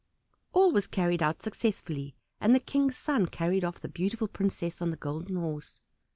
[0.51, 4.89] All was carried out successfully, and the King's son carried off the beautiful princess on
[4.89, 5.79] the Golden Horse.